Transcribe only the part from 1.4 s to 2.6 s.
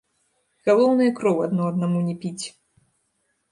адно аднаму не піць.